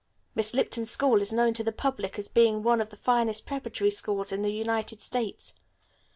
[0.33, 3.91] Miss Lipton's school is known to the public as being one of the finest preparatory
[3.91, 5.53] schools in the United States.